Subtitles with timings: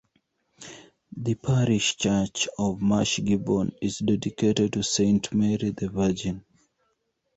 [1.15, 6.43] The parish church of Marsh Gibbon is dedicated to Saint Mary the Virgin.